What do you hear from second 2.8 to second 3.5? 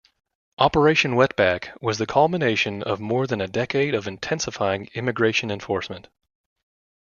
of more than a